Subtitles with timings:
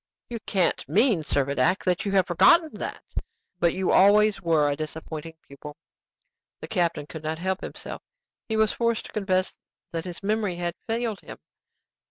[0.31, 3.03] "You can't mean, Servadac, that you have forgotten that?
[3.59, 5.77] But you always were a disappointing pupil."
[6.59, 8.01] The captain could not help himself:
[8.49, 9.59] he was forced to confess
[9.91, 11.37] that his memory had failed him.